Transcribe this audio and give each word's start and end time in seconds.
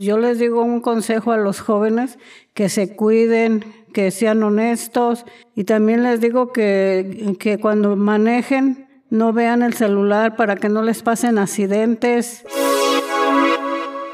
Yo 0.00 0.16
les 0.16 0.38
digo 0.38 0.62
un 0.62 0.80
consejo 0.80 1.30
a 1.30 1.36
los 1.36 1.60
jóvenes 1.60 2.18
que 2.54 2.70
se 2.70 2.96
cuiden, 2.96 3.66
que 3.92 4.10
sean 4.10 4.42
honestos 4.42 5.26
y 5.54 5.64
también 5.64 6.02
les 6.04 6.22
digo 6.22 6.54
que, 6.54 7.36
que 7.38 7.58
cuando 7.58 7.96
manejen 7.96 8.88
no 9.10 9.34
vean 9.34 9.60
el 9.60 9.74
celular 9.74 10.36
para 10.36 10.56
que 10.56 10.70
no 10.70 10.80
les 10.80 11.02
pasen 11.02 11.36
accidentes. 11.36 12.46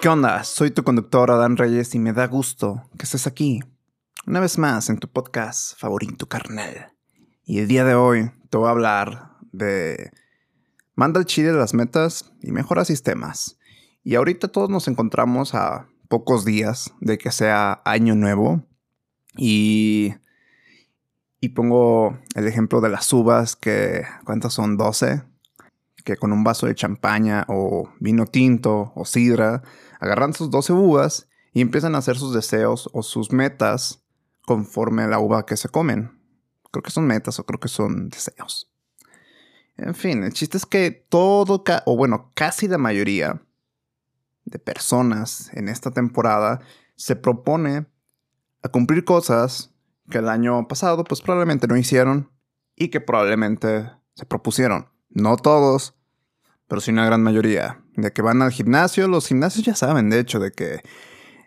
¿Qué 0.01 0.09
onda? 0.09 0.43
Soy 0.43 0.73
tu 0.73 0.83
conductor 0.83 1.31
Adán 1.31 1.57
Reyes 1.57 1.95
y 1.95 2.01
me 2.01 2.13
da 2.13 2.27
gusto 2.27 2.83
que 2.99 3.05
estés 3.05 3.29
aquí, 3.29 3.61
una 4.27 4.41
vez 4.41 4.59
más 4.59 4.91
en 4.91 4.99
tu 4.99 5.07
podcast 5.07 5.79
favorito 5.79 6.27
carnal. 6.27 6.95
Y 7.45 7.61
el 7.61 7.69
día 7.69 7.85
de 7.85 7.95
hoy 7.95 8.33
te 8.51 8.59
voy 8.59 8.67
a 8.67 8.73
hablar 8.73 9.37
de 9.53 10.11
manda 10.97 11.21
el 11.21 11.27
chile 11.27 11.53
las 11.53 11.75
metas 11.75 12.33
y 12.43 12.51
mejora 12.51 12.85
sistemas. 12.85 13.56
Y 14.07 14.15
ahorita 14.15 14.47
todos 14.47 14.71
nos 14.71 14.87
encontramos 14.87 15.57
a 15.57 15.89
pocos 16.09 16.45
días 16.45 16.95
de 17.01 17.19
que 17.19 17.33
sea 17.33 17.83
año 17.85 18.15
nuevo. 18.15 18.65
Y, 19.37 20.15
y 21.41 21.49
pongo 21.49 22.17
el 22.37 22.47
ejemplo 22.47 22.81
de 22.81 22.89
las 22.89 23.13
uvas, 23.13 23.57
que 23.57 24.05
¿cuántas 24.25 24.53
son? 24.53 24.77
12. 24.77 25.25
Que 26.05 26.17
con 26.17 26.33
un 26.33 26.45
vaso 26.45 26.69
de 26.69 26.77
champaña 26.77 27.47
o 27.49 27.89
vino 27.99 28.27
tinto 28.27 28.93
o 28.95 29.05
sidra, 29.05 29.65
agarran 29.99 30.35
sus 30.35 30.53
12 30.53 30.73
uvas 30.73 31.29
y 31.53 31.61
empiezan 31.61 31.97
a 31.97 31.99
hacer 31.99 32.17
sus 32.17 32.33
deseos 32.33 32.89
o 32.93 33.03
sus 33.03 33.33
metas 33.33 34.05
conforme 34.45 35.03
a 35.03 35.09
la 35.09 35.19
uva 35.19 35.47
que 35.47 35.57
se 35.57 35.69
comen. 35.69 36.17
Creo 36.71 36.85
que 36.85 36.93
son 36.93 37.09
metas 37.09 37.41
o 37.41 37.45
creo 37.45 37.59
que 37.59 37.67
son 37.67 38.09
deseos. 38.09 38.73
En 39.77 39.97
fin, 39.97 40.23
el 40.23 40.33
chiste 40.33 40.59
es 40.59 40.65
que 40.65 40.93
todo, 40.93 41.65
o 41.87 41.97
bueno, 41.97 42.31
casi 42.37 42.69
la 42.69 42.79
mayoría 42.79 43.43
de 44.47 44.59
personas 44.59 45.51
en 45.53 45.69
esta 45.69 45.91
temporada 45.91 46.61
se 46.95 47.17
propone 47.17 47.87
a 48.63 48.69
cumplir 48.71 49.05
cosas 49.05 49.75
que 50.09 50.19
el 50.19 50.29
año 50.29 50.67
pasado 50.69 51.05
pues 51.05 51.21
probablemente 51.21 51.67
no 51.67 51.77
hicieron 51.77 52.31
y 52.75 52.89
que 52.89 53.01
probablemente 53.01 53.91
se 54.15 54.25
propusieron. 54.25 54.89
No 55.11 55.37
todos, 55.37 55.95
pero 56.69 56.81
sí 56.81 56.91
una 56.91 57.05
gran 57.05 57.23
mayoría. 57.23 57.83
De 57.97 58.13
que 58.13 58.23
van 58.23 58.43
al 58.43 58.53
gimnasio, 58.53 59.09
los 59.09 59.27
gimnasios 59.27 59.65
ya 59.65 59.75
saben 59.75 60.11
de 60.11 60.21
hecho 60.21 60.39
de 60.39 60.53
que 60.53 60.81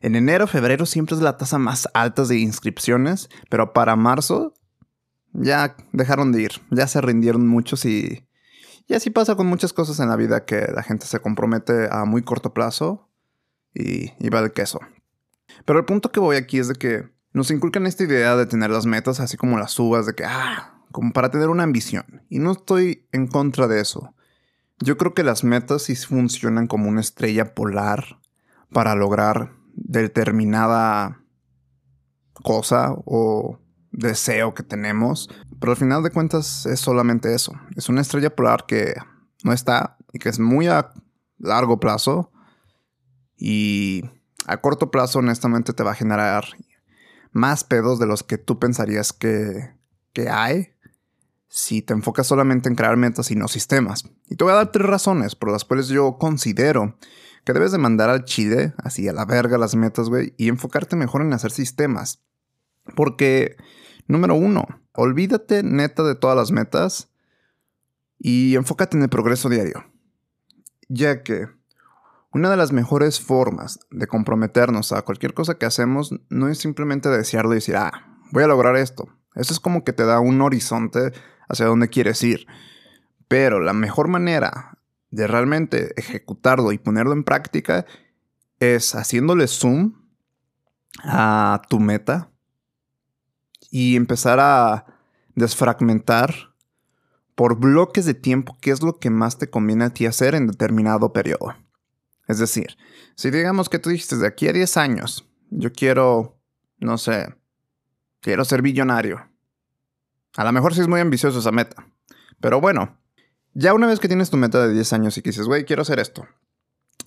en 0.02 0.16
enero, 0.16 0.48
febrero 0.48 0.86
siempre 0.86 1.16
es 1.16 1.22
la 1.22 1.38
tasa 1.38 1.58
más 1.58 1.88
alta 1.94 2.23
de 2.23 2.38
inscripciones, 2.38 3.30
pero 3.50 3.73
para 3.73 3.95
marzo 3.95 4.54
ya 5.34 5.76
dejaron 5.92 6.32
de 6.32 6.44
ir, 6.44 6.52
ya 6.72 6.88
se 6.88 7.02
rindieron 7.02 7.48
muchos 7.48 7.86
y 7.86 8.26
y 8.90 8.95
así 8.95 9.12
pasa 9.12 9.36
con 9.36 9.45
muchas 9.45 9.72
cosas 9.72 10.00
en 10.00 10.09
la 10.09 10.16
vida 10.16 10.45
que 10.45 10.68
la 10.73 10.82
gente 10.82 11.06
se 11.06 11.20
compromete 11.20 11.88
a 11.92 12.06
muy 12.06 12.23
corto 12.23 12.56
plazo 12.56 13.08
y, 13.72 14.30
va 14.30 14.42
de 14.42 14.52
queso. 14.52 14.80
Pero 15.64 15.78
el 15.78 15.86
punto 15.86 16.12
que 16.12 16.20
voy 16.20 16.38
aquí 16.38 16.58
es 16.58 16.68
de 16.68 16.73
que 16.73 17.08
nos 17.32 17.52
inculcan 17.52 17.86
esta 17.86 18.04
idea 18.04 18.36
de 18.36 18.48
tener 18.48 18.72
las 18.72 18.88
metas 18.88 19.20
así 19.20 19.38
como 19.38 19.60
las 19.60 19.78
uvas, 19.78 20.08
de 20.08 20.16
que, 20.16 20.26
ah, 20.26 20.82
como 20.92 21.14
para 21.14 21.30
tener 21.30 21.50
una 21.50 21.62
ambición. 21.62 22.23
Y 22.30 22.40
no 22.40 22.54
estoy 22.54 23.08
en 23.12 23.28
contra 23.28 23.67
de 23.67 23.80
eso. 23.80 24.16
Yo 24.80 24.98
creo 24.98 25.14
que 25.14 25.23
las 25.23 25.44
metas 25.44 25.84
sí 25.84 25.95
funcionan 25.95 26.66
como 26.66 26.90
una 26.90 27.02
estrella 27.02 27.54
polar 27.54 28.20
para 28.73 28.95
lograr 28.95 29.54
determinada 29.76 31.22
cosa 32.34 32.95
o 33.06 33.60
deseo 33.92 34.54
que 34.54 34.64
tenemos, 34.64 35.30
pero 35.59 35.72
al 35.72 35.78
final 35.78 36.04
de 36.04 36.12
cuentas 36.12 36.66
es 36.66 36.80
solamente 36.80 37.34
eso. 37.34 37.54
Es 37.76 37.90
una 37.90 38.02
estrella 38.02 38.36
polar 38.36 38.66
que 38.66 38.95
no 39.44 39.54
está 39.54 39.98
y 40.14 40.20
que 40.20 40.30
es 40.30 40.40
muy 40.40 40.68
a 40.68 40.92
largo 41.38 41.80
plazo 41.80 42.32
y 43.38 44.04
a 44.45 44.58
corto 44.58 44.92
plazo 44.92 45.20
honestamente 45.20 45.73
te 45.73 45.84
va 45.84 45.92
a 45.92 45.95
generar 45.95 46.45
más 47.32 47.64
pedos 47.64 48.00
de 48.00 48.08
los 48.08 48.23
que 48.23 48.38
tú 48.38 48.60
pensarías 48.60 49.14
que, 49.14 49.72
que 50.14 50.30
hay 50.30 50.73
si 51.48 51.82
te 51.82 51.94
enfocas 51.94 52.28
solamente 52.28 52.70
en 52.70 52.76
crear 52.76 52.95
metas 52.95 53.32
y 53.32 53.36
no 53.36 53.48
sistemas. 53.48 54.04
Y 54.30 54.36
te 54.36 54.44
voy 54.44 54.54
a 54.54 54.58
dar 54.58 54.71
tres 54.71 54.86
razones 54.86 55.36
por 55.36 55.52
las 55.52 55.66
cuales 55.66 55.88
yo 55.88 56.17
considero 56.17 56.98
que 57.44 57.54
debes 57.54 57.71
de 57.71 57.80
mandar 57.80 58.10
al 58.10 58.26
chile, 58.26 58.73
así 58.77 59.08
a 59.08 59.14
la 59.14 59.26
verga 59.26 59.58
las 59.58 59.76
metas, 59.76 60.10
güey, 60.10 60.33
y 60.38 60.50
enfocarte 60.50 60.95
mejor 60.95 61.21
en 61.21 61.33
hacer 61.33 61.52
sistemas. 61.52 62.21
Porque 62.95 63.58
Número 64.10 64.33
uno, 64.33 64.66
olvídate 64.94 65.61
neta 65.61 66.02
de 66.02 66.16
todas 66.16 66.36
las 66.36 66.52
metas 66.52 67.11
y 68.17 68.55
enfócate 68.55 68.98
en 68.98 69.04
el 69.04 69.10
progreso 69.10 69.50
diario. 69.50 69.86
Ya 70.88 71.22
que 71.22 71.48
una 72.33 72.50
de 72.50 72.58
las 72.58 72.72
mejores 72.72 73.22
formas 73.22 73.80
de 73.92 74.08
comprometernos 74.08 74.94
a 74.94 75.04
cualquier 75.04 75.36
cosa 75.36 75.60
que 75.60 75.67
hacemos 75.67 76.16
no 76.30 76.50
es 76.50 76.58
simplemente 76.58 77.08
desearlo 77.08 77.52
y 77.52 77.58
decir, 77.58 77.76
ah, 77.76 78.17
voy 78.32 78.42
a 78.42 78.48
lograr 78.48 78.76
esto. 78.77 79.08
Eso 79.36 79.54
es 79.54 79.60
como 79.60 79.83
que 79.83 79.94
te 79.94 80.06
da 80.06 80.20
un 80.20 80.42
horizonte 80.42 81.14
hacia 81.48 81.67
dónde 81.67 81.89
quieres 81.89 82.23
ir. 82.23 82.48
Pero 83.27 83.60
la 83.60 83.73
mejor 83.73 84.08
manera 84.08 84.80
de 85.11 85.27
realmente 85.27 85.94
ejecutarlo 85.98 86.71
y 86.71 86.80
ponerlo 86.80 87.14
en 87.14 87.23
práctica 87.23 87.86
es 88.60 88.95
haciéndole 88.95 89.45
zoom 89.45 89.94
a 91.04 91.61
tu 91.70 91.80
meta 91.80 92.32
y 93.70 93.96
empezar 93.96 94.40
a 94.40 94.86
desfragmentar 95.36 96.54
por 97.36 97.58
bloques 97.58 98.06
de 98.06 98.14
tiempo 98.14 98.58
qué 98.60 98.72
es 98.72 98.82
lo 98.82 99.00
que 99.00 99.10
más 99.10 99.38
te 99.38 99.50
conviene 99.50 99.86
a 99.86 99.90
ti 99.92 100.06
hacer 100.06 100.36
en 100.36 100.48
determinado 100.48 101.14
periodo. 101.14 101.56
Es 102.28 102.38
decir, 102.38 102.78
si 103.16 103.32
digamos 103.32 103.70
que 103.70 103.80
tú 103.80 103.90
dijiste 103.90 104.18
de 104.18 104.28
aquí 104.28 104.48
a 104.48 104.54
10 104.54 104.78
años, 104.78 105.28
yo 105.50 105.72
quiero, 105.72 106.38
no 106.78 106.98
sé, 106.98 107.36
quiero 108.20 108.46
ser 108.46 108.62
billonario. 108.62 109.30
A 110.36 110.44
lo 110.44 110.52
mejor 110.52 110.74
sí 110.74 110.82
es 110.82 110.88
muy 110.88 111.00
ambicioso 111.00 111.40
esa 111.40 111.52
meta. 111.52 111.88
Pero 112.40 112.62
bueno, 112.62 112.98
ya 113.54 113.74
una 113.74 113.88
vez 113.88 114.00
que 114.00 114.08
tienes 114.08 114.30
tu 114.30 114.38
meta 114.38 114.68
de 114.68 114.74
10 114.74 114.94
años 114.94 115.18
y 115.18 115.22
que 115.22 115.30
dices, 115.30 115.48
güey, 115.48 115.66
quiero 115.66 115.82
hacer 115.82 116.00
esto, 116.00 116.28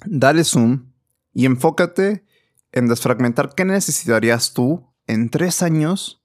dale 0.06 0.44
zoom 0.44 0.92
y 1.32 1.46
enfócate 1.46 2.24
en 2.72 2.88
desfragmentar 2.88 3.54
qué 3.54 3.64
necesitarías 3.64 4.54
tú 4.54 4.92
en 5.06 5.30
3 5.30 5.62
años 5.62 6.21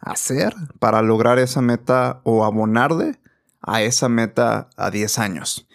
hacer 0.00 0.54
para 0.78 1.02
lograr 1.02 1.38
esa 1.38 1.60
meta 1.60 2.20
o 2.24 2.44
abonarle 2.44 3.20
a 3.60 3.82
esa 3.82 4.08
meta 4.08 4.70
a 4.76 4.90
10 4.90 5.18
años. 5.18 5.68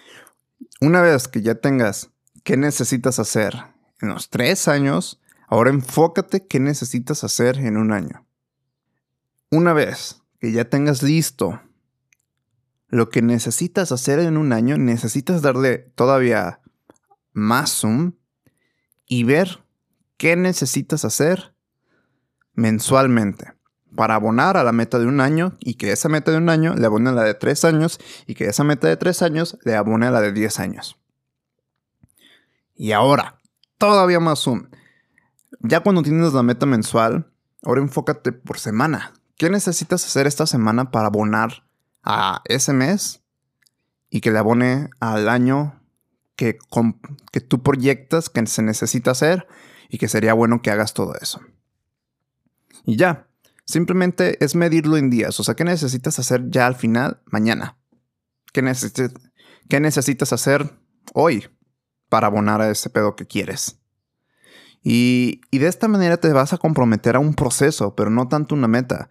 Una 0.82 1.02
vez 1.02 1.28
que 1.28 1.42
ya 1.42 1.56
tengas 1.56 2.12
qué 2.44 2.58
necesitas 2.58 3.20
hacer 3.20 3.56
en 4.02 4.10
los 4.10 4.30
3 4.30 4.68
años, 4.68 5.22
ahora 5.48 5.70
enfócate 5.70 6.46
qué 6.48 6.60
necesitas 6.60 7.24
hacer 7.24 7.58
en 7.58 7.78
un 7.78 7.92
año. 7.92 8.26
Una 9.50 9.74
vez 9.74 10.22
que 10.40 10.52
ya 10.52 10.70
tengas 10.70 11.04
listo 11.04 11.62
lo 12.88 13.10
que 13.10 13.22
necesitas 13.22 13.92
hacer 13.92 14.20
en 14.20 14.38
un 14.38 14.54
año, 14.54 14.78
necesitas 14.78 15.42
darle 15.42 15.80
todavía 15.96 16.62
más 17.32 17.72
zoom 17.72 18.14
y 19.08 19.24
ver 19.24 19.64
qué 20.18 20.36
necesitas 20.36 21.06
hacer 21.06 21.56
mensualmente 22.54 23.54
para 23.96 24.16
abonar 24.16 24.58
a 24.58 24.64
la 24.64 24.72
meta 24.72 25.00
de 25.00 25.06
un 25.06 25.22
año 25.22 25.54
y 25.59 25.76
que 25.76 25.92
esa 25.92 26.09
meta 26.09 26.31
de 26.31 26.38
un 26.38 26.50
año 26.50 26.76
le 26.76 26.86
abone 26.86 27.09
a 27.09 27.14
la 27.14 27.24
de 27.24 27.34
tres 27.34 27.66
años 27.66 28.00
y 28.28 28.36
que 28.36 28.46
esa 28.46 28.64
meta 28.64 28.88
de 28.88 28.98
tres 28.98 29.22
años 29.22 29.58
le 29.64 29.76
abone 29.76 30.08
a 30.08 30.12
la 30.12 30.22
de 30.22 30.31
diez 30.31 30.59
años. 30.59 30.98
Y 32.76 32.92
ahora, 32.92 33.40
todavía 33.78 34.20
más 34.20 34.40
zoom. 34.40 34.70
Ya 35.59 35.81
cuando 35.81 36.02
tienes 36.02 36.34
la 36.34 36.44
meta 36.44 36.66
mensual, 36.66 37.31
ahora 37.64 37.81
enfócate 37.81 38.31
por 38.31 38.59
semana. 38.59 39.14
¿Qué 39.38 39.50
necesitas 39.50 40.06
hacer 40.06 40.28
esta 40.28 40.46
semana 40.48 40.92
para 40.92 41.08
abonar 41.08 41.64
a 42.04 42.42
ese 42.46 42.74
mes 42.74 43.22
y 44.10 44.22
que 44.22 44.31
le 44.31 44.40
abone 44.40 44.90
al 45.00 45.30
año 45.30 45.80
que, 46.36 46.58
que 47.31 47.42
tú 47.42 47.62
proyectas 47.62 48.30
que 48.30 48.46
se 48.48 48.62
necesita 48.64 49.12
hacer 49.12 49.48
y 49.90 49.98
que 49.98 50.08
sería 50.08 50.34
bueno 50.34 50.62
que 50.62 50.72
hagas 50.72 50.94
todo 50.94 51.16
eso? 51.19 51.42
Y 52.86 52.98
ya, 52.98 53.28
Simplemente 53.65 54.44
es 54.44 54.56
medirlo 54.56 54.98
en 54.98 55.10
días. 55.10 55.39
O 55.39 55.44
sea, 55.44 55.56
¿qué 55.56 55.63
necesitas 55.63 56.19
hacer 56.19 56.50
ya 56.50 56.68
al 56.68 56.75
final? 56.75 57.21
Mañana. 57.25 57.77
¿Qué, 58.51 58.62
necesitas 59.80 60.33
hacer 60.33 60.69
hoy 61.13 61.48
para 62.10 62.27
abonar 62.27 62.62
a 62.62 62.69
ese 62.69 62.89
pedo 62.89 63.15
que 63.15 63.25
quieres? 63.25 63.80
Y, 64.83 65.42
y 65.50 65.60
de 65.60 65.68
esta 65.68 65.88
manera 65.88 66.18
te 66.18 66.31
vas 66.33 66.54
a 66.54 66.57
comprometer 66.57 67.15
a 67.15 67.19
un 67.19 67.33
proceso, 67.33 67.95
pero 67.95 68.10
no 68.10 68.27
tanto 68.27 68.54
una 68.54 68.68
meta. 68.68 69.10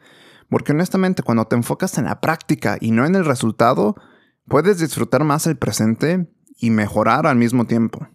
Porque 0.48 0.72
honestamente, 0.72 1.22
cuando 1.22 1.46
te 1.46 1.56
enfocas 1.56 1.96
en 1.96 2.04
la 2.04 2.20
práctica 2.20 2.76
y 2.78 2.90
no 2.90 3.06
en 3.06 3.14
el 3.14 3.24
resultado, 3.24 3.96
puedes 4.46 4.78
disfrutar 4.78 5.24
más 5.24 5.46
el 5.46 5.56
presente 5.56 6.30
y 6.56 6.70
mejorar 6.70 7.26
al 7.26 7.36
mismo 7.36 7.66
tiempo. 7.66 8.06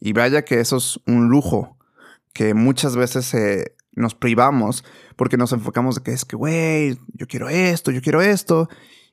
Y 0.00 0.14
vaya 0.14 0.44
que 0.44 0.60
eso 0.60 0.78
es 0.78 0.98
un 1.06 1.28
lujo 1.28 1.76
que 2.32 2.54
muchas 2.54 2.96
veces 2.96 3.26
se, 3.26 3.76
nos 3.98 4.14
privamos 4.14 4.84
porque 5.16 5.36
nos 5.36 5.52
enfocamos 5.52 5.96
de 5.96 6.02
que 6.02 6.12
es 6.12 6.24
que, 6.24 6.36
güey, 6.36 6.98
yo 7.14 7.26
quiero 7.26 7.48
esto, 7.48 7.90
yo 7.90 8.00
quiero 8.00 8.20
esto. 8.20 8.68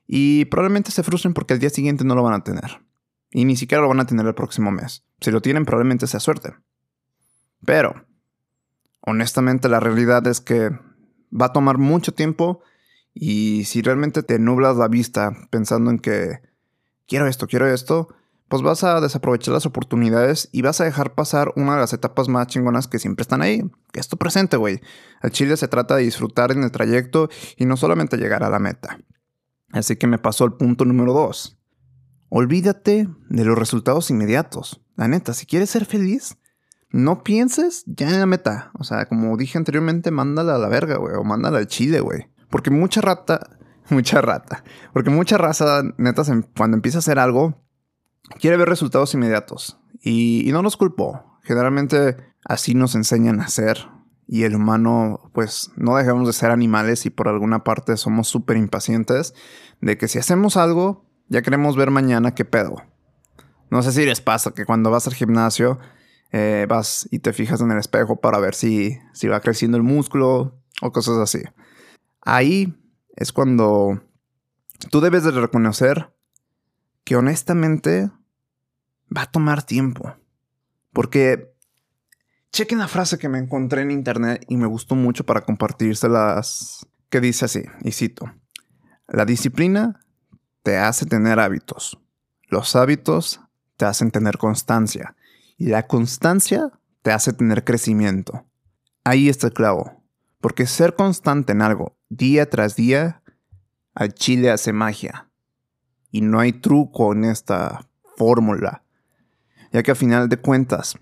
Y 0.06 0.44
probablemente 0.46 0.90
se 0.90 1.02
frustren 1.02 1.34
porque 1.34 1.54
el 1.54 1.60
día 1.60 1.70
siguiente 1.70 2.04
no 2.04 2.14
lo 2.14 2.22
van 2.22 2.34
a 2.34 2.44
tener. 2.44 2.82
Y 3.30 3.44
ni 3.44 3.56
siquiera 3.56 3.82
lo 3.82 3.88
van 3.88 4.00
a 4.00 4.06
tener 4.06 4.26
el 4.26 4.34
próximo 4.34 4.70
mes. 4.70 5.04
Si 5.20 5.30
lo 5.30 5.42
tienen, 5.42 5.64
probablemente 5.64 6.06
sea 6.06 6.20
suerte. 6.20 6.54
Pero, 7.64 8.06
honestamente, 9.00 9.68
la 9.68 9.80
realidad 9.80 10.26
es 10.26 10.40
que 10.40 10.70
va 11.32 11.46
a 11.46 11.52
tomar 11.52 11.78
mucho 11.78 12.14
tiempo 12.14 12.62
y 13.12 13.64
si 13.64 13.82
realmente 13.82 14.22
te 14.22 14.38
nublas 14.38 14.76
la 14.76 14.88
vista 14.88 15.32
pensando 15.50 15.90
en 15.90 15.98
que 15.98 16.40
quiero 17.06 17.26
esto, 17.26 17.46
quiero 17.46 17.66
esto, 17.66 18.08
pues 18.48 18.62
vas 18.62 18.84
a 18.84 19.00
desaprovechar 19.00 19.54
las 19.54 19.66
oportunidades 19.66 20.48
y 20.52 20.62
vas 20.62 20.80
a 20.80 20.84
dejar 20.84 21.14
pasar 21.14 21.52
una 21.56 21.74
de 21.74 21.80
las 21.80 21.92
etapas 21.92 22.28
más 22.28 22.46
chingonas 22.46 22.86
que 22.86 22.98
siempre 22.98 23.22
están 23.22 23.42
ahí, 23.42 23.62
que 23.92 24.00
es 24.00 24.08
tu 24.08 24.16
presente, 24.16 24.56
güey. 24.56 24.80
El 25.22 25.30
chile 25.30 25.56
se 25.56 25.68
trata 25.68 25.96
de 25.96 26.04
disfrutar 26.04 26.52
en 26.52 26.62
el 26.62 26.70
trayecto 26.70 27.28
y 27.56 27.66
no 27.66 27.76
solamente 27.76 28.16
llegar 28.16 28.44
a 28.44 28.50
la 28.50 28.60
meta. 28.60 28.98
Así 29.72 29.96
que 29.96 30.06
me 30.06 30.18
pasó 30.18 30.44
el 30.44 30.52
punto 30.52 30.84
número 30.84 31.12
dos. 31.12 31.58
Olvídate 32.28 33.08
de 33.28 33.44
los 33.44 33.58
resultados 33.58 34.10
inmediatos. 34.10 34.80
La 34.96 35.08
neta, 35.08 35.34
si 35.34 35.46
quieres 35.46 35.70
ser 35.70 35.84
feliz, 35.84 36.36
no 36.90 37.24
pienses 37.24 37.82
ya 37.86 38.08
en 38.08 38.20
la 38.20 38.26
meta. 38.26 38.70
O 38.74 38.84
sea, 38.84 39.06
como 39.06 39.36
dije 39.36 39.58
anteriormente, 39.58 40.10
mándala 40.10 40.54
a 40.54 40.58
la 40.58 40.68
verga, 40.68 40.96
güey, 40.96 41.14
o 41.16 41.24
mándala 41.24 41.58
al 41.58 41.66
chile, 41.66 42.00
güey. 42.00 42.28
Porque 42.48 42.70
mucha 42.70 43.00
rata, 43.00 43.58
mucha 43.90 44.20
rata, 44.20 44.64
porque 44.92 45.10
mucha 45.10 45.36
raza, 45.36 45.82
neta, 45.98 46.22
cuando 46.56 46.76
empieza 46.76 46.98
a 46.98 47.00
hacer 47.00 47.18
algo, 47.18 47.65
quiere 48.40 48.56
ver 48.56 48.68
resultados 48.68 49.14
inmediatos. 49.14 49.78
Y, 50.00 50.48
no 50.52 50.62
los 50.62 50.76
culpo. 50.76 51.38
Generalmente 51.42 52.16
así 52.44 52.74
nos 52.74 52.94
enseñan 52.94 53.40
a 53.40 53.44
hacer. 53.44 53.88
Y 54.28 54.42
el 54.42 54.56
humano, 54.56 55.30
pues 55.32 55.70
no 55.76 55.96
dejamos 55.96 56.26
de 56.26 56.32
ser 56.32 56.50
animales 56.50 57.06
y 57.06 57.10
por 57.10 57.28
alguna 57.28 57.62
parte 57.62 57.96
somos 57.96 58.28
súper 58.28 58.56
impacientes 58.56 59.34
de 59.80 59.96
que 59.96 60.08
si 60.08 60.18
hacemos 60.18 60.56
algo, 60.56 61.04
ya 61.28 61.42
queremos 61.42 61.76
ver 61.76 61.90
mañana 61.90 62.34
qué 62.34 62.44
pedo. 62.44 62.76
No 63.70 63.82
sé 63.82 63.92
si 63.92 64.04
les 64.04 64.20
pasa 64.20 64.52
que 64.52 64.64
cuando 64.64 64.90
vas 64.90 65.06
al 65.06 65.14
gimnasio, 65.14 65.78
eh, 66.32 66.66
vas 66.68 67.08
y 67.12 67.20
te 67.20 67.32
fijas 67.32 67.60
en 67.60 67.70
el 67.70 67.78
espejo 67.78 68.20
para 68.20 68.38
ver 68.38 68.54
si, 68.54 68.98
si 69.12 69.28
va 69.28 69.40
creciendo 69.40 69.76
el 69.76 69.84
músculo 69.84 70.60
o 70.82 70.92
cosas 70.92 71.18
así. 71.18 71.42
Ahí 72.20 72.76
es 73.14 73.32
cuando 73.32 74.02
tú 74.90 75.00
debes 75.00 75.22
de 75.24 75.30
reconocer 75.30 76.12
que 77.04 77.16
honestamente 77.16 78.10
va 79.14 79.22
a 79.22 79.30
tomar 79.30 79.62
tiempo. 79.62 80.16
Porque 80.92 81.54
chequen 82.52 82.78
la 82.78 82.88
frase 82.88 83.18
que 83.18 83.28
me 83.28 83.38
encontré 83.38 83.82
en 83.82 83.90
internet 83.90 84.44
y 84.48 84.56
me 84.56 84.66
gustó 84.66 84.94
mucho 84.94 85.24
para 85.24 85.42
compartírselas, 85.42 86.86
que 87.10 87.20
dice 87.20 87.44
así, 87.44 87.62
y 87.82 87.92
cito, 87.92 88.32
la 89.08 89.24
disciplina 89.24 90.00
te 90.62 90.78
hace 90.78 91.06
tener 91.06 91.38
hábitos, 91.38 91.98
los 92.48 92.74
hábitos 92.74 93.40
te 93.76 93.84
hacen 93.84 94.10
tener 94.10 94.38
constancia 94.38 95.16
y 95.58 95.66
la 95.66 95.86
constancia 95.86 96.72
te 97.02 97.12
hace 97.12 97.32
tener 97.32 97.64
crecimiento. 97.64 98.46
Ahí 99.04 99.28
está 99.28 99.48
el 99.48 99.52
clavo, 99.52 100.02
porque 100.40 100.66
ser 100.66 100.94
constante 100.94 101.52
en 101.52 101.62
algo 101.62 101.96
día 102.08 102.48
tras 102.48 102.76
día, 102.76 103.22
al 103.94 104.14
chile 104.14 104.50
hace 104.50 104.72
magia. 104.72 105.30
Y 106.10 106.20
no 106.20 106.40
hay 106.40 106.52
truco 106.52 107.12
en 107.12 107.24
esta 107.24 107.88
fórmula. 108.16 108.82
Ya 109.76 109.82
que 109.82 109.90
a 109.90 109.94
final 109.94 110.30
de 110.30 110.38
cuentas, 110.38 110.96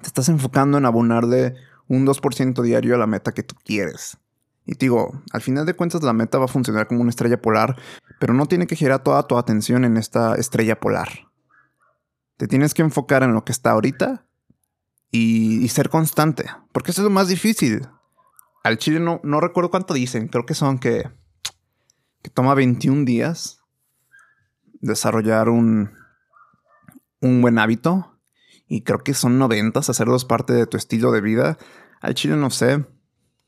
te 0.00 0.08
estás 0.08 0.28
enfocando 0.28 0.78
en 0.78 0.84
abonarle 0.84 1.54
un 1.86 2.04
2% 2.04 2.60
diario 2.60 2.96
a 2.96 2.98
la 2.98 3.06
meta 3.06 3.30
que 3.30 3.44
tú 3.44 3.54
quieres. 3.64 4.18
Y 4.66 4.72
te 4.74 4.86
digo, 4.86 5.22
al 5.30 5.42
final 5.42 5.64
de 5.64 5.74
cuentas 5.74 6.02
la 6.02 6.12
meta 6.12 6.38
va 6.38 6.46
a 6.46 6.48
funcionar 6.48 6.88
como 6.88 7.02
una 7.02 7.10
estrella 7.10 7.40
polar, 7.40 7.76
pero 8.18 8.34
no 8.34 8.46
tiene 8.46 8.66
que 8.66 8.74
girar 8.74 9.04
toda 9.04 9.28
tu 9.28 9.38
atención 9.38 9.84
en 9.84 9.96
esta 9.96 10.34
estrella 10.34 10.80
polar. 10.80 11.08
Te 12.36 12.48
tienes 12.48 12.74
que 12.74 12.82
enfocar 12.82 13.22
en 13.22 13.32
lo 13.32 13.44
que 13.44 13.52
está 13.52 13.70
ahorita 13.70 14.26
y, 15.12 15.68
ser 15.68 15.88
constante, 15.88 16.46
porque 16.72 16.90
eso 16.90 17.00
es 17.02 17.04
lo 17.04 17.10
más 17.10 17.28
difícil. 17.28 17.86
Al 18.64 18.76
chile 18.76 18.98
no, 18.98 19.20
no 19.22 19.40
recuerdo 19.40 19.70
cuánto 19.70 19.94
dicen, 19.94 20.26
creo 20.26 20.46
que 20.46 20.54
son 20.54 20.80
que, 20.80 21.08
que 22.22 22.30
toma 22.30 22.54
21 22.54 23.04
días 23.04 23.60
desarrollar 24.80 25.48
un, 25.48 25.92
un 27.20 27.42
buen 27.42 27.58
hábito 27.58 28.20
y 28.66 28.82
creo 28.82 29.00
que 29.00 29.14
son 29.14 29.38
90 29.38 29.80
hacerlos 29.80 30.24
parte 30.24 30.52
de 30.52 30.66
tu 30.66 30.76
estilo 30.76 31.12
de 31.12 31.20
vida. 31.20 31.58
Al 32.00 32.14
chile 32.14 32.36
no 32.36 32.50
sé, 32.50 32.84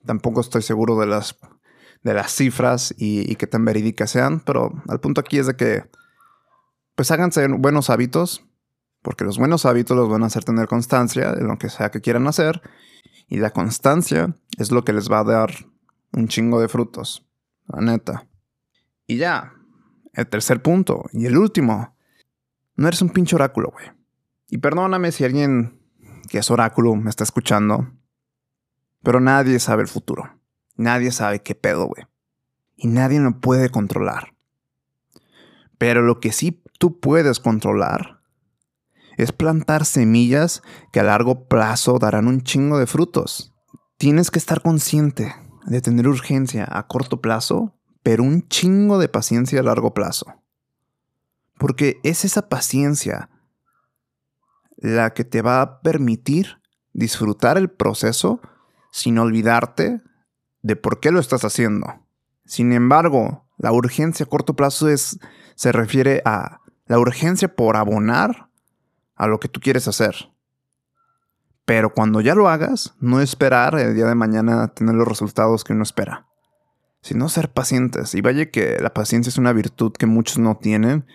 tampoco 0.04 0.40
estoy 0.40 0.62
seguro 0.62 0.98
de 0.98 1.06
las, 1.06 1.38
de 2.02 2.14
las 2.14 2.32
cifras 2.32 2.94
y, 2.96 3.30
y 3.30 3.36
qué 3.36 3.46
tan 3.46 3.64
verídicas 3.64 4.10
sean, 4.10 4.40
pero 4.40 4.82
al 4.88 5.00
punto 5.00 5.20
aquí 5.20 5.38
es 5.38 5.46
de 5.46 5.56
que 5.56 5.84
pues 6.94 7.10
háganse 7.10 7.46
buenos 7.48 7.90
hábitos, 7.90 8.44
porque 9.02 9.24
los 9.24 9.38
buenos 9.38 9.66
hábitos 9.66 9.96
los 9.96 10.08
van 10.08 10.22
a 10.22 10.26
hacer 10.26 10.44
tener 10.44 10.66
constancia 10.66 11.34
en 11.38 11.46
lo 11.46 11.58
que 11.58 11.68
sea 11.68 11.90
que 11.90 12.00
quieran 12.00 12.26
hacer 12.26 12.62
y 13.28 13.38
la 13.38 13.50
constancia 13.50 14.34
es 14.58 14.70
lo 14.70 14.84
que 14.84 14.92
les 14.92 15.10
va 15.10 15.20
a 15.20 15.24
dar 15.24 15.50
un 16.12 16.28
chingo 16.28 16.60
de 16.60 16.68
frutos, 16.68 17.26
la 17.66 17.80
neta. 17.80 18.26
Y 19.06 19.16
ya, 19.16 19.52
el 20.12 20.26
tercer 20.28 20.62
punto 20.62 21.04
y 21.12 21.26
el 21.26 21.36
último. 21.36 21.95
No 22.76 22.88
eres 22.88 23.02
un 23.02 23.10
pinche 23.10 23.34
oráculo, 23.34 23.70
güey. 23.70 23.86
Y 24.48 24.58
perdóname 24.58 25.12
si 25.12 25.24
alguien 25.24 25.80
que 26.28 26.38
es 26.38 26.50
oráculo 26.50 26.94
me 26.94 27.10
está 27.10 27.24
escuchando. 27.24 27.90
Pero 29.02 29.20
nadie 29.20 29.58
sabe 29.58 29.82
el 29.82 29.88
futuro. 29.88 30.40
Nadie 30.76 31.10
sabe 31.10 31.42
qué 31.42 31.54
pedo, 31.54 31.86
güey. 31.86 32.06
Y 32.76 32.88
nadie 32.88 33.18
lo 33.18 33.40
puede 33.40 33.70
controlar. 33.70 34.34
Pero 35.78 36.02
lo 36.02 36.20
que 36.20 36.32
sí 36.32 36.62
tú 36.78 37.00
puedes 37.00 37.40
controlar 37.40 38.20
es 39.16 39.32
plantar 39.32 39.84
semillas 39.86 40.62
que 40.92 41.00
a 41.00 41.04
largo 41.04 41.48
plazo 41.48 41.98
darán 41.98 42.28
un 42.28 42.42
chingo 42.42 42.78
de 42.78 42.86
frutos. 42.86 43.54
Tienes 43.96 44.30
que 44.30 44.38
estar 44.38 44.60
consciente 44.60 45.34
de 45.64 45.80
tener 45.80 46.06
urgencia 46.06 46.68
a 46.70 46.86
corto 46.86 47.20
plazo 47.20 47.76
pero 48.06 48.22
un 48.22 48.46
chingo 48.46 49.00
de 49.00 49.08
paciencia 49.08 49.58
a 49.58 49.64
largo 49.64 49.92
plazo. 49.92 50.26
Porque 51.58 52.00
es 52.02 52.24
esa 52.24 52.48
paciencia 52.48 53.30
la 54.76 55.14
que 55.14 55.24
te 55.24 55.42
va 55.42 55.62
a 55.62 55.80
permitir 55.80 56.60
disfrutar 56.92 57.56
el 57.56 57.70
proceso 57.70 58.40
sin 58.92 59.18
olvidarte 59.18 60.02
de 60.62 60.76
por 60.76 61.00
qué 61.00 61.10
lo 61.10 61.20
estás 61.20 61.44
haciendo. 61.44 61.86
Sin 62.44 62.72
embargo, 62.72 63.46
la 63.58 63.72
urgencia 63.72 64.24
a 64.24 64.28
corto 64.28 64.54
plazo 64.54 64.88
es, 64.88 65.18
se 65.54 65.72
refiere 65.72 66.22
a 66.24 66.60
la 66.86 66.98
urgencia 66.98 67.54
por 67.54 67.76
abonar 67.76 68.50
a 69.14 69.26
lo 69.26 69.40
que 69.40 69.48
tú 69.48 69.60
quieres 69.60 69.88
hacer. 69.88 70.30
Pero 71.64 71.92
cuando 71.92 72.20
ya 72.20 72.34
lo 72.34 72.48
hagas, 72.48 72.94
no 73.00 73.20
esperar 73.20 73.78
el 73.78 73.94
día 73.94 74.06
de 74.06 74.14
mañana 74.14 74.68
tener 74.68 74.94
los 74.94 75.08
resultados 75.08 75.64
que 75.64 75.72
uno 75.72 75.82
espera 75.82 76.26
sino 77.06 77.28
ser 77.28 77.52
pacientes. 77.52 78.14
Y 78.16 78.20
vaya 78.20 78.50
que 78.50 78.78
la 78.80 78.92
paciencia 78.92 79.30
es 79.30 79.38
una 79.38 79.52
virtud 79.52 79.92
que 79.92 80.06
muchos 80.06 80.38
no 80.38 80.56
tienen 80.56 81.06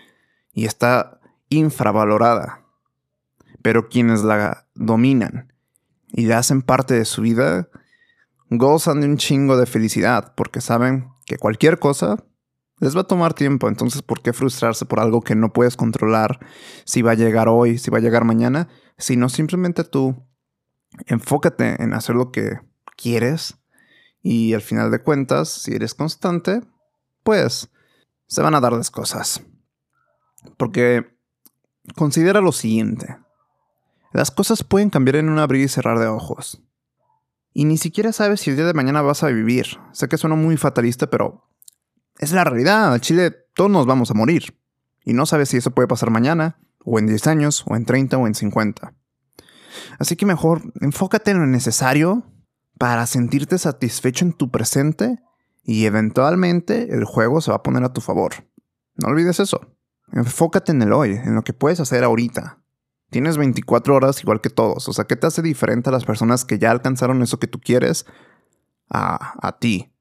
y 0.52 0.66
está 0.66 1.20
infravalorada. 1.48 2.64
Pero 3.62 3.88
quienes 3.88 4.22
la 4.22 4.66
dominan 4.74 5.52
y 6.12 6.26
la 6.26 6.38
hacen 6.38 6.62
parte 6.62 6.94
de 6.94 7.04
su 7.04 7.22
vida, 7.22 7.68
gozan 8.50 9.00
de 9.00 9.06
un 9.06 9.16
chingo 9.16 9.56
de 9.56 9.66
felicidad 9.66 10.34
porque 10.34 10.60
saben 10.60 11.08
que 11.24 11.38
cualquier 11.38 11.78
cosa 11.78 12.16
les 12.80 12.96
va 12.96 13.02
a 13.02 13.06
tomar 13.06 13.34
tiempo. 13.34 13.68
Entonces, 13.68 14.02
¿por 14.02 14.22
qué 14.22 14.32
frustrarse 14.32 14.84
por 14.84 15.00
algo 15.00 15.20
que 15.22 15.36
no 15.36 15.52
puedes 15.52 15.76
controlar 15.76 16.40
si 16.84 17.00
va 17.02 17.12
a 17.12 17.14
llegar 17.14 17.48
hoy, 17.48 17.78
si 17.78 17.90
va 17.90 17.98
a 17.98 18.02
llegar 18.02 18.24
mañana? 18.24 18.68
Sino 18.98 19.28
simplemente 19.28 19.84
tú 19.84 20.26
enfócate 21.06 21.82
en 21.82 21.94
hacer 21.94 22.16
lo 22.16 22.32
que 22.32 22.58
quieres 22.96 23.56
y 24.22 24.54
al 24.54 24.62
final 24.62 24.90
de 24.90 25.02
cuentas, 25.02 25.48
si 25.48 25.74
eres 25.74 25.94
constante, 25.94 26.60
pues 27.22 27.70
se 28.26 28.42
van 28.42 28.54
a 28.54 28.60
dar 28.60 28.72
las 28.72 28.90
cosas. 28.90 29.42
Porque 30.56 31.16
considera 31.96 32.40
lo 32.40 32.52
siguiente. 32.52 33.16
Las 34.12 34.30
cosas 34.30 34.62
pueden 34.62 34.90
cambiar 34.90 35.16
en 35.16 35.28
un 35.28 35.38
abrir 35.38 35.64
y 35.64 35.68
cerrar 35.68 35.98
de 35.98 36.06
ojos. 36.06 36.62
Y 37.54 37.64
ni 37.64 37.78
siquiera 37.78 38.12
sabes 38.12 38.40
si 38.40 38.50
el 38.50 38.56
día 38.56 38.66
de 38.66 38.74
mañana 38.74 39.02
vas 39.02 39.22
a 39.22 39.28
vivir. 39.28 39.66
Sé 39.92 40.08
que 40.08 40.18
suena 40.18 40.36
muy 40.36 40.56
fatalista, 40.56 41.08
pero 41.08 41.48
es 42.18 42.32
la 42.32 42.44
realidad. 42.44 42.94
En 42.94 43.00
Chile 43.00 43.30
todos 43.54 43.70
nos 43.70 43.86
vamos 43.86 44.10
a 44.10 44.14
morir. 44.14 44.58
Y 45.04 45.12
no 45.12 45.26
sabes 45.26 45.48
si 45.48 45.56
eso 45.58 45.72
puede 45.72 45.88
pasar 45.88 46.10
mañana, 46.10 46.58
o 46.84 46.98
en 46.98 47.06
10 47.06 47.26
años, 47.26 47.64
o 47.66 47.76
en 47.76 47.84
30, 47.84 48.18
o 48.18 48.26
en 48.26 48.34
50. 48.34 48.94
Así 49.98 50.16
que 50.16 50.26
mejor 50.26 50.62
enfócate 50.80 51.32
en 51.32 51.40
lo 51.40 51.46
necesario 51.46 52.24
para 52.78 53.06
sentirte 53.06 53.58
satisfecho 53.58 54.24
en 54.24 54.32
tu 54.32 54.50
presente 54.50 55.18
y 55.64 55.86
eventualmente 55.86 56.94
el 56.94 57.04
juego 57.04 57.40
se 57.40 57.50
va 57.50 57.58
a 57.58 57.62
poner 57.62 57.84
a 57.84 57.92
tu 57.92 58.00
favor. 58.00 58.32
No 58.96 59.08
olvides 59.08 59.40
eso. 59.40 59.60
Enfócate 60.12 60.72
en 60.72 60.82
el 60.82 60.92
hoy, 60.92 61.12
en 61.12 61.34
lo 61.34 61.42
que 61.42 61.54
puedes 61.54 61.80
hacer 61.80 62.04
ahorita. 62.04 62.58
Tienes 63.10 63.36
24 63.38 63.94
horas 63.94 64.22
igual 64.22 64.40
que 64.40 64.50
todos, 64.50 64.88
o 64.88 64.92
sea, 64.92 65.06
¿qué 65.06 65.16
te 65.16 65.26
hace 65.26 65.42
diferente 65.42 65.88
a 65.88 65.92
las 65.92 66.04
personas 66.04 66.44
que 66.44 66.58
ya 66.58 66.70
alcanzaron 66.70 67.22
eso 67.22 67.38
que 67.38 67.46
tú 67.46 67.60
quieres 67.60 68.06
a, 68.88 69.34
a 69.46 69.58
ti? 69.58 69.92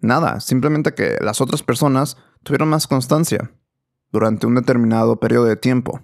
Nada, 0.00 0.40
simplemente 0.40 0.94
que 0.94 1.16
las 1.20 1.40
otras 1.40 1.62
personas 1.62 2.16
tuvieron 2.42 2.68
más 2.68 2.86
constancia 2.86 3.52
durante 4.10 4.46
un 4.46 4.56
determinado 4.56 5.18
periodo 5.18 5.44
de 5.44 5.56
tiempo. 5.56 6.00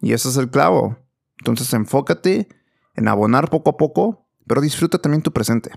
Y 0.00 0.12
ese 0.12 0.28
es 0.28 0.36
el 0.36 0.50
clavo. 0.50 0.98
Entonces 1.38 1.72
enfócate 1.74 2.48
en 2.94 3.08
abonar 3.08 3.50
poco 3.50 3.70
a 3.70 3.76
poco, 3.76 4.28
pero 4.46 4.60
disfruta 4.60 4.98
también 4.98 5.22
tu 5.22 5.32
presente. 5.32 5.70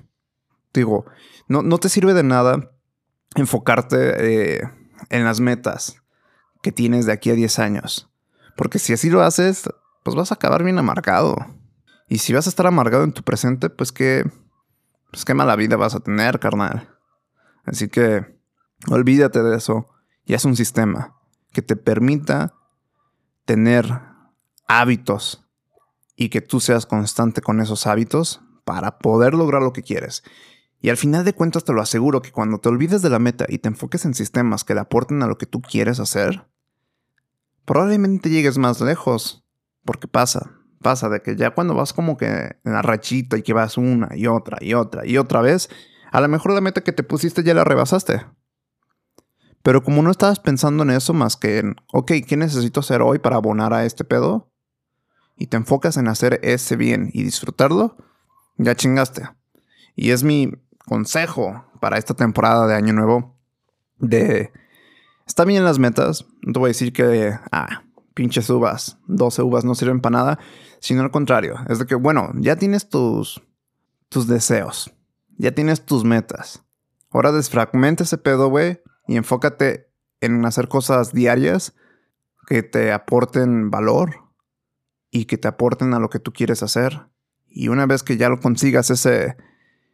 Digo, 0.74 1.06
no, 1.48 1.62
no 1.62 1.78
te 1.78 1.90
sirve 1.90 2.14
de 2.14 2.24
nada 2.24 2.72
enfocarte 3.36 4.58
eh, 4.58 4.62
en 5.10 5.26
las 5.26 5.40
metas 5.40 6.02
que 6.62 6.72
tienes 6.72 7.06
de 7.06 7.12
aquí 7.12 7.30
a 7.30 7.36
10 7.36 7.60
años. 7.60 8.10
Porque 8.56 8.80
si 8.80 8.94
así 8.94 9.10
lo 9.10 9.22
haces, 9.22 9.70
pues 10.03 10.15
vas 10.15 10.32
a 10.32 10.36
acabar 10.36 10.63
bien 10.63 10.77
amargado. 10.77 11.36
Y 12.08 12.20
si 12.20 12.34
vas 12.34 12.46
a 12.48 12.50
estar 12.50 12.68
amargado 12.68 13.03
en 13.03 13.13
tu 13.13 13.24
presente, 13.24 13.70
pues 13.70 13.91
qué, 13.91 14.30
pues 15.12 15.25
qué 15.25 15.34
mala 15.34 15.56
vida 15.56 15.77
vas 15.77 15.96
a 15.96 16.00
tener, 16.00 16.39
carnal. 16.39 16.89
Así 17.65 17.88
que 17.88 18.39
olvídate 18.89 19.44
de 19.44 19.56
eso 19.56 19.89
y 20.25 20.34
haz 20.34 20.46
un 20.46 20.56
sistema 20.56 21.15
que 21.53 21.62
te 21.62 21.75
permita 21.75 22.53
tener 23.46 24.01
hábitos 24.68 25.46
y 26.15 26.30
que 26.30 26.41
tú 26.41 26.60
seas 26.60 26.86
constante 26.86 27.41
con 27.41 27.62
esos 27.62 27.88
hábitos 27.88 28.41
para 28.63 29.00
poder 29.00 29.34
lograr 29.34 29.62
lo 29.62 29.74
que 29.74 29.84
quieres. 29.84 30.24
Y 30.82 30.90
al 30.90 30.98
final 30.98 31.24
de 31.24 31.34
cuentas 31.34 31.64
te 31.64 31.74
lo 31.74 31.82
aseguro 31.82 32.22
que 32.22 32.32
cuando 32.32 32.60
te 32.60 32.70
olvides 32.70 33.04
de 33.04 33.10
la 33.10 33.20
meta 33.20 33.46
y 33.48 33.60
te 33.60 33.70
enfoques 33.70 34.04
en 34.06 34.16
sistemas 34.16 34.64
que 34.64 34.74
le 34.74 34.80
aporten 34.80 35.22
a 35.22 35.28
lo 35.28 35.38
que 35.38 35.46
tú 35.46 35.62
quieres 35.62 36.00
hacer, 36.00 36.48
probablemente 37.66 38.30
llegues 38.30 38.58
más 38.58 38.82
lejos. 38.82 39.46
Porque 39.86 40.08
pasa, 40.08 40.52
pasa 40.82 41.10
de 41.10 41.22
que 41.22 41.36
ya 41.36 41.52
cuando 41.52 41.74
vas 41.74 41.94
como 41.94 42.18
que 42.18 42.28
en 42.28 42.74
la 42.74 42.82
rachita 42.82 43.38
y 43.38 43.44
que 43.44 43.54
vas 43.54 43.78
una 43.78 44.16
y 44.16 44.28
otra 44.28 44.58
y 44.62 44.74
otra 44.74 45.06
y 45.06 45.18
otra 45.18 45.42
vez, 45.42 45.70
a 46.12 46.22
lo 46.22 46.28
mejor 46.28 46.54
la 46.54 46.62
meta 46.62 46.82
que 46.82 46.92
te 46.92 47.04
pusiste 47.04 47.44
ya 47.44 47.54
la 47.54 47.64
rebasaste. 47.64 48.26
Pero 49.64 49.84
como 49.84 50.02
no 50.02 50.10
estabas 50.10 50.40
pensando 50.40 50.84
en 50.84 50.90
eso 50.90 51.14
más 51.14 51.38
que 51.38 51.60
en, 51.60 51.76
ok, 51.94 52.12
¿qué 52.28 52.38
necesito 52.38 52.80
hacer 52.80 53.02
hoy 53.02 53.20
para 53.20 53.36
abonar 53.36 53.74
a 53.74 53.86
este 53.86 54.04
pedo? 54.04 54.52
Y 55.38 55.48
te 55.48 55.58
enfocas 55.58 55.98
en 55.98 56.08
hacer 56.08 56.40
ese 56.44 56.76
bien 56.76 57.10
y 57.14 57.24
disfrutarlo, 57.24 57.98
ya 58.58 58.76
chingaste. 58.76 59.30
Y 59.96 60.12
es 60.12 60.24
mi, 60.24 60.52
consejo 60.86 61.66
para 61.80 61.98
esta 61.98 62.14
temporada 62.14 62.68
de 62.68 62.76
Año 62.76 62.94
Nuevo 62.94 63.36
de... 63.98 64.52
Está 65.26 65.46
bien 65.46 65.64
las 65.64 65.80
metas, 65.80 66.26
no 66.42 66.54
te 66.54 66.60
voy 66.60 66.68
a 66.68 66.76
decir 66.76 66.92
que, 66.92 67.34
ah, 67.52 67.84
pinches 68.14 68.50
uvas, 68.50 68.98
12 69.08 69.44
uvas 69.44 69.64
no 69.64 69.76
sirven 69.76 70.02
para 70.02 70.18
nada, 70.18 70.40
sino 70.80 71.04
al 71.04 71.12
contrario, 71.12 71.56
es 71.70 71.80
de 71.80 71.86
que, 71.86 71.96
bueno, 71.96 72.32
ya 72.36 72.58
tienes 72.58 72.90
tus, 72.90 73.42
tus 74.10 74.28
deseos, 74.28 74.94
ya 75.38 75.54
tienes 75.54 75.86
tus 75.86 76.04
metas. 76.04 76.64
Ahora 77.12 77.32
desfragmenta 77.32 78.04
ese 78.04 78.18
pedo, 78.18 78.50
güey, 78.50 78.82
y 79.08 79.16
enfócate 79.16 79.90
en 80.20 80.46
hacer 80.46 80.68
cosas 80.68 81.14
diarias 81.14 81.76
que 82.48 82.64
te 82.64 82.92
aporten 82.92 83.70
valor 83.70 84.16
y 85.12 85.26
que 85.26 85.38
te 85.38 85.48
aporten 85.48 85.94
a 85.94 86.00
lo 86.00 86.10
que 86.10 86.20
tú 86.20 86.34
quieres 86.34 86.64
hacer. 86.64 87.08
Y 87.48 87.68
una 87.68 87.86
vez 87.86 88.04
que 88.04 88.18
ya 88.18 88.30
lo 88.30 88.40
consigas 88.40 88.90
ese, 88.90 89.38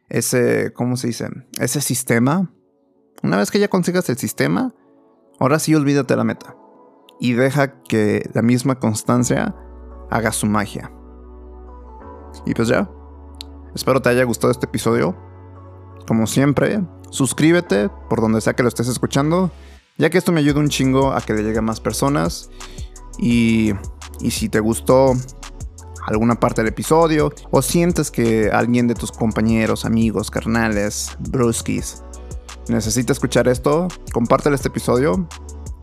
ese, 0.08 0.72
¿cómo 0.72 0.96
se 0.96 1.08
dice? 1.08 1.28
Ese 1.60 1.80
sistema. 1.80 2.50
Una 3.22 3.36
vez 3.36 3.50
que 3.50 3.58
ya 3.58 3.68
consigas 3.68 4.08
el 4.08 4.16
sistema, 4.16 4.74
ahora 5.38 5.58
sí 5.58 5.74
olvídate 5.74 6.16
la 6.16 6.24
meta. 6.24 6.56
Y 7.20 7.32
deja 7.32 7.82
que 7.82 8.28
la 8.32 8.42
misma 8.42 8.78
constancia 8.78 9.54
haga 10.10 10.32
su 10.32 10.46
magia. 10.46 10.92
Y 12.46 12.54
pues 12.54 12.68
ya. 12.68 12.90
Espero 13.74 14.00
te 14.00 14.08
haya 14.08 14.24
gustado 14.24 14.50
este 14.50 14.66
episodio. 14.66 15.16
Como 16.06 16.26
siempre, 16.26 16.80
suscríbete 17.10 17.90
por 18.08 18.20
donde 18.20 18.40
sea 18.40 18.54
que 18.54 18.62
lo 18.62 18.68
estés 18.68 18.88
escuchando, 18.88 19.50
ya 19.98 20.10
que 20.10 20.18
esto 20.18 20.32
me 20.32 20.40
ayuda 20.40 20.60
un 20.60 20.68
chingo 20.68 21.12
a 21.12 21.20
que 21.20 21.34
le 21.34 21.42
llegue 21.42 21.58
a 21.58 21.62
más 21.62 21.80
personas. 21.80 22.50
Y, 23.18 23.72
y 24.20 24.30
si 24.30 24.48
te 24.48 24.60
gustó 24.60 25.12
alguna 26.08 26.40
parte 26.40 26.62
del 26.62 26.68
episodio 26.68 27.32
o 27.50 27.62
sientes 27.62 28.10
que 28.10 28.50
alguien 28.50 28.88
de 28.88 28.94
tus 28.94 29.12
compañeros, 29.12 29.84
amigos, 29.84 30.30
carnales, 30.30 31.16
bruskis 31.18 32.02
necesita 32.68 33.12
escuchar 33.12 33.48
esto, 33.48 33.88
compártelo 34.12 34.54
este 34.54 34.68
episodio. 34.68 35.26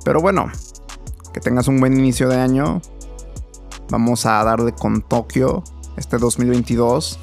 Pero 0.04 0.22
bueno, 0.22 0.52
que 1.34 1.40
tengas 1.40 1.68
un 1.68 1.80
buen 1.80 1.98
inicio 1.98 2.30
de 2.30 2.38
año. 2.38 2.82
Vamos 3.90 4.26
a 4.26 4.44
darle 4.44 4.74
con 4.74 5.02
Tokio 5.02 5.64
este 5.98 6.18
2022 6.18 7.20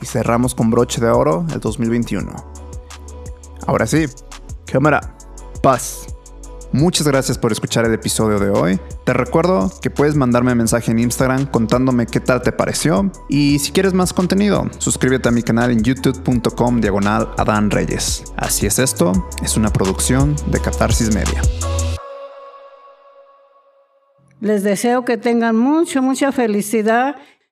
y 0.00 0.06
cerramos 0.06 0.54
con 0.54 0.70
broche 0.70 1.00
de 1.00 1.08
oro 1.08 1.46
el 1.52 1.60
2021. 1.60 2.32
Ahora 3.66 3.86
sí, 3.86 4.06
cámara, 4.66 5.16
paz. 5.62 6.06
Muchas 6.72 7.08
gracias 7.08 7.38
por 7.38 7.50
escuchar 7.50 7.86
el 7.86 7.94
episodio 7.94 8.38
de 8.38 8.50
hoy. 8.50 8.78
Te 9.04 9.14
recuerdo 9.14 9.72
que 9.80 9.90
puedes 9.90 10.16
mandarme 10.16 10.54
mensaje 10.54 10.90
en 10.90 10.98
Instagram 10.98 11.46
contándome 11.46 12.06
qué 12.06 12.20
tal 12.20 12.42
te 12.42 12.52
pareció. 12.52 13.10
Y 13.28 13.58
si 13.58 13.72
quieres 13.72 13.94
más 13.94 14.12
contenido, 14.12 14.68
suscríbete 14.78 15.28
a 15.28 15.32
mi 15.32 15.42
canal 15.42 15.70
en 15.70 15.82
youtube.com 15.82 16.80
diagonal 16.80 17.30
Adán 17.38 17.70
Reyes. 17.70 18.24
Así 18.36 18.66
es 18.66 18.78
esto, 18.78 19.12
es 19.42 19.56
una 19.56 19.72
producción 19.72 20.36
de 20.50 20.60
Catarsis 20.60 21.14
Media. 21.14 21.40
Les 24.40 24.62
deseo 24.62 25.04
que 25.04 25.16
tengan 25.16 25.56
mucho, 25.56 26.02
mucha 26.02 26.32
felicidad 26.32 27.16